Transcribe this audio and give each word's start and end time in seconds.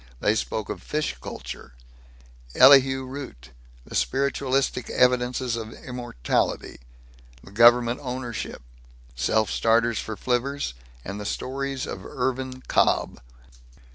They 0.19 0.33
spoke 0.33 0.69
of 0.69 0.81
fish 0.81 1.15
culture, 1.21 1.75
Elihu 2.55 3.03
Root, 3.05 3.51
the 3.85 3.93
spiritualistic 3.93 4.89
evidences 4.89 5.55
of 5.55 5.73
immortality, 5.75 6.79
government 7.53 7.99
ownership, 8.01 8.63
self 9.15 9.51
starters 9.51 9.99
for 9.99 10.17
flivvers, 10.17 10.73
and 11.05 11.19
the 11.21 11.25
stories 11.27 11.85
of 11.85 12.03
Irvin 12.03 12.61
Cobb. 12.67 13.21